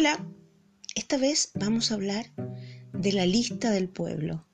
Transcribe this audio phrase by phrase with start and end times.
[0.00, 0.24] Hola,
[0.94, 2.26] esta vez vamos a hablar
[2.92, 4.46] de la lista del pueblo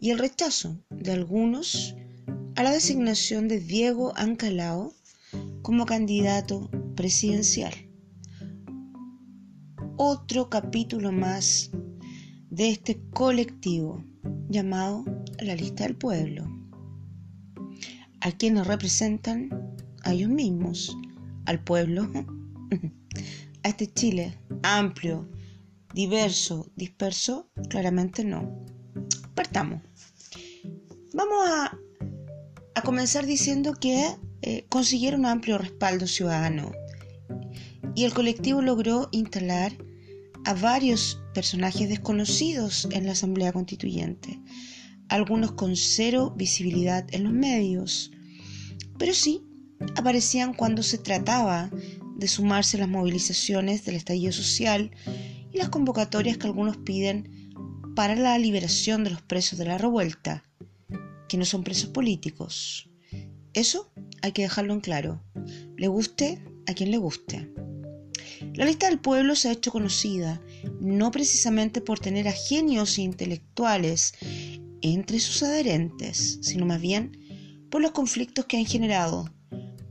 [0.00, 1.94] y el rechazo de algunos
[2.56, 4.94] a la designación de Diego Ancalao
[5.60, 7.74] como candidato presidencial.
[9.98, 11.70] Otro capítulo más
[12.48, 14.02] de este colectivo
[14.48, 15.04] llamado
[15.38, 16.46] la lista del pueblo,
[18.22, 19.50] a quienes representan
[20.02, 20.96] a ellos mismos,
[21.44, 22.10] al pueblo,
[23.68, 25.28] este Chile amplio,
[25.94, 28.64] diverso, disperso, claramente no.
[29.34, 29.82] Partamos.
[31.14, 31.78] Vamos a,
[32.74, 36.72] a comenzar diciendo que eh, consiguieron un amplio respaldo ciudadano
[37.94, 39.72] y el colectivo logró instalar
[40.44, 44.40] a varios personajes desconocidos en la Asamblea Constituyente,
[45.08, 48.12] algunos con cero visibilidad en los medios,
[48.98, 49.42] pero sí
[49.96, 51.70] aparecían cuando se trataba
[52.18, 54.90] de sumarse a las movilizaciones del estallido social
[55.52, 57.52] y las convocatorias que algunos piden
[57.94, 60.44] para la liberación de los presos de la revuelta,
[61.28, 62.90] que no son presos políticos.
[63.54, 65.22] Eso hay que dejarlo en claro,
[65.76, 67.50] le guste a quien le guste.
[68.54, 70.40] La lista del pueblo se ha hecho conocida
[70.80, 74.14] no precisamente por tener a genios intelectuales
[74.80, 79.32] entre sus adherentes, sino más bien por los conflictos que han generado,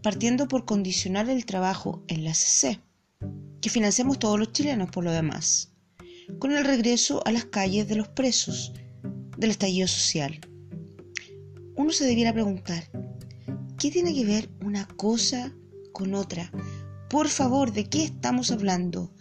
[0.07, 2.79] partiendo por condicionar el trabajo en la CC,
[3.59, 5.73] que financiamos todos los chilenos por lo demás,
[6.39, 8.71] con el regreso a las calles de los presos
[9.37, 10.39] del estallido social.
[11.75, 12.89] Uno se debiera preguntar,
[13.77, 15.51] ¿qué tiene que ver una cosa
[15.91, 16.53] con otra?
[17.09, 19.11] Por favor, ¿de qué estamos hablando?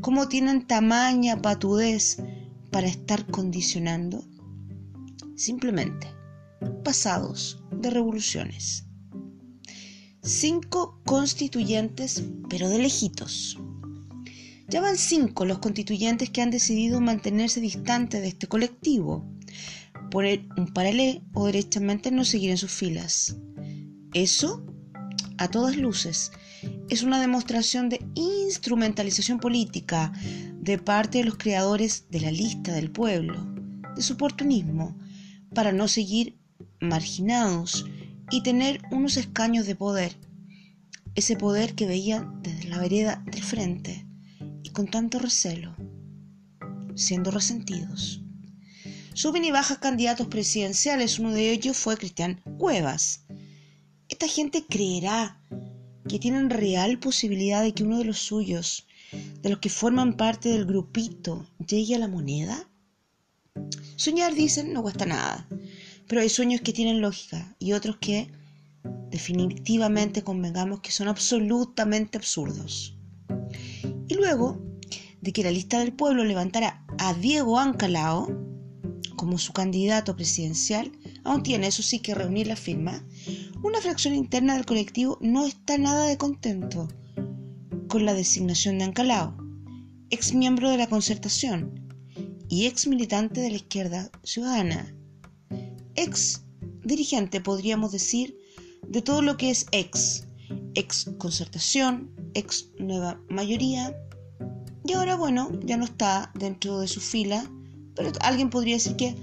[0.00, 2.20] ¿Cómo tienen tamaña patudez
[2.72, 4.24] para estar condicionando?
[5.36, 6.08] Simplemente,
[6.82, 8.88] pasados de revoluciones.
[10.24, 13.58] Cinco constituyentes, pero de lejitos.
[14.68, 19.26] Ya van cinco los constituyentes que han decidido mantenerse distantes de este colectivo,
[20.12, 23.36] poner un paralelo o derechamente no seguir en sus filas.
[24.14, 24.64] Eso,
[25.38, 26.30] a todas luces,
[26.88, 30.12] es una demostración de instrumentalización política
[30.60, 33.44] de parte de los creadores de la lista del pueblo,
[33.96, 34.96] de su oportunismo,
[35.52, 36.38] para no seguir
[36.80, 37.86] marginados
[38.32, 40.16] y tener unos escaños de poder,
[41.14, 44.06] ese poder que veían desde la vereda del frente
[44.62, 45.76] y con tanto recelo,
[46.94, 48.22] siendo resentidos.
[49.12, 53.26] Suben y bajan candidatos presidenciales, uno de ellos fue Cristian Cuevas.
[54.08, 55.38] Esta gente creerá
[56.08, 58.86] que tienen real posibilidad de que uno de los suyos,
[59.42, 62.66] de los que forman parte del grupito, llegue a la moneda?
[63.96, 65.46] Soñar, dicen, no cuesta nada,
[66.12, 68.30] pero hay sueños que tienen lógica y otros que
[69.08, 72.98] definitivamente convengamos que son absolutamente absurdos.
[74.08, 74.60] Y luego
[75.22, 78.28] de que la lista del pueblo levantara a Diego Ancalao
[79.16, 80.92] como su candidato presidencial,
[81.24, 83.02] aún tiene eso sí que reunir la firma,
[83.62, 86.88] una fracción interna del colectivo no está nada de contento
[87.88, 89.34] con la designación de Ancalao,
[90.10, 91.88] ex miembro de la concertación
[92.50, 94.94] y ex militante de la izquierda ciudadana,
[95.94, 96.42] ex
[96.84, 98.36] dirigente, podríamos decir,
[98.86, 100.26] de todo lo que es ex,
[100.74, 103.96] ex concertación, ex nueva mayoría,
[104.84, 107.48] y ahora bueno, ya no está dentro de su fila,
[107.94, 109.14] pero alguien podría decir que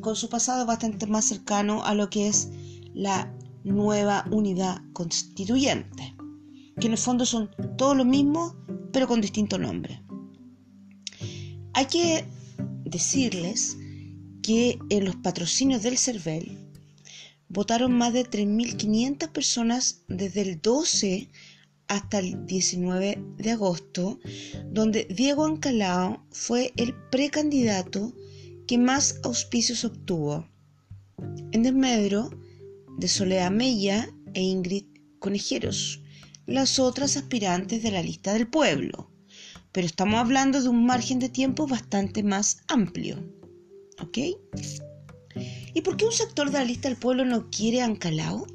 [0.00, 2.50] con su pasado bastante más cercano a lo que es
[2.94, 3.32] la
[3.64, 6.14] nueva unidad constituyente,
[6.78, 8.54] que en el fondo son todos lo mismo,
[8.92, 10.02] pero con distinto nombre.
[11.74, 12.24] Hay que
[12.84, 13.78] decirles
[14.48, 16.56] que en los patrocinios del CERVEL
[17.50, 21.28] votaron más de 3.500 personas desde el 12
[21.86, 24.18] hasta el 19 de agosto,
[24.72, 28.14] donde Diego Ancalao fue el precandidato
[28.66, 30.48] que más auspicios obtuvo.
[31.52, 32.30] En desmedro
[32.96, 34.86] de Soledad Mella e Ingrid
[35.18, 36.00] Conejeros,
[36.46, 39.10] las otras aspirantes de la lista del pueblo.
[39.72, 43.37] Pero estamos hablando de un margen de tiempo bastante más amplio.
[44.00, 44.18] ¿Ok?
[45.74, 48.46] ¿Y por qué un sector de la lista del pueblo no quiere a Ancalao?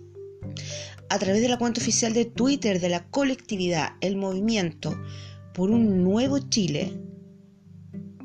[1.10, 4.98] A través de la cuenta oficial de Twitter de la colectividad El Movimiento
[5.54, 6.94] por un Nuevo Chile,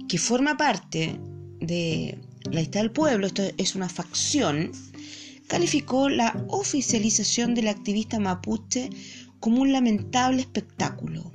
[0.09, 1.21] que forma parte
[1.61, 2.19] de
[2.51, 4.73] la lista del pueblo, esto es una facción,
[5.47, 8.91] calificó la oficialización del activista mapuche
[9.41, 11.31] como un lamentable espectáculo,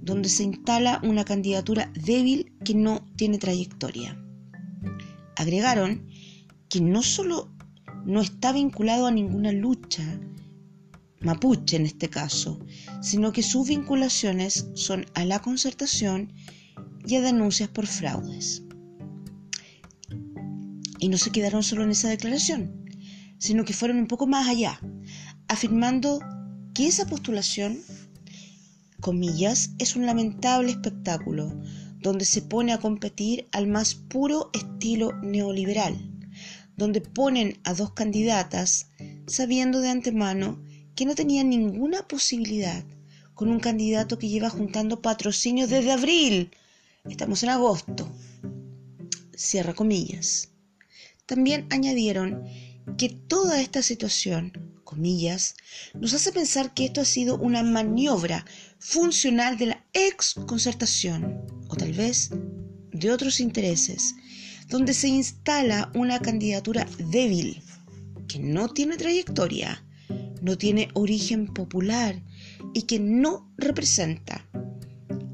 [0.00, 4.18] donde se instala una candidatura débil que no tiene trayectoria.
[5.38, 6.08] Agregaron
[6.68, 7.48] que no solo
[8.04, 10.02] no está vinculado a ninguna lucha
[11.20, 12.58] mapuche en este caso,
[13.00, 16.32] sino que sus vinculaciones son a la concertación
[17.06, 18.64] y a denuncias por fraudes.
[20.98, 22.84] Y no se quedaron solo en esa declaración,
[23.38, 24.80] sino que fueron un poco más allá,
[25.46, 26.18] afirmando
[26.74, 27.78] que esa postulación,
[29.00, 31.60] comillas, es un lamentable espectáculo
[32.00, 35.96] donde se pone a competir al más puro estilo neoliberal,
[36.76, 38.86] donde ponen a dos candidatas
[39.26, 40.62] sabiendo de antemano
[40.94, 42.84] que no tenían ninguna posibilidad
[43.34, 46.50] con un candidato que lleva juntando patrocinios desde abril.
[47.08, 48.10] Estamos en agosto.
[49.36, 50.48] Cierra comillas.
[51.24, 52.42] También añadieron
[52.96, 55.54] que toda esta situación, comillas,
[55.94, 58.44] nos hace pensar que esto ha sido una maniobra
[58.78, 62.30] funcional de la ex concertación, o tal vez
[62.92, 64.14] de otros intereses,
[64.68, 67.62] donde se instala una candidatura débil,
[68.26, 69.84] que no tiene trayectoria,
[70.42, 72.22] no tiene origen popular
[72.74, 74.46] y que no representa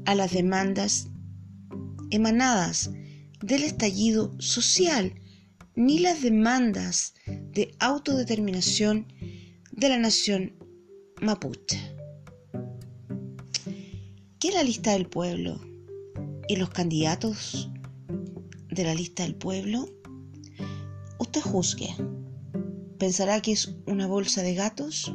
[0.05, 1.07] a las demandas
[2.11, 2.91] emanadas
[3.41, 5.13] del estallido social
[5.75, 7.13] ni las demandas
[7.51, 9.07] de autodeterminación
[9.71, 10.53] de la nación
[11.21, 11.79] mapuche.
[14.39, 15.74] ¿Qué es la lista del pueblo?
[16.47, 17.71] ¿Y los candidatos
[18.69, 19.89] de la lista del pueblo?
[21.17, 21.89] Usted juzgue.
[22.99, 25.13] ¿Pensará que es una bolsa de gatos?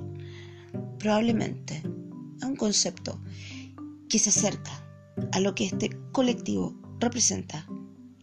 [0.99, 1.83] Probablemente
[2.43, 3.21] a un concepto
[4.09, 4.73] que se acerca
[5.33, 7.67] a lo que este colectivo representa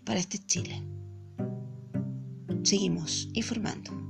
[0.03, 0.83] para este Chile.
[2.63, 4.06] Seguimos informando.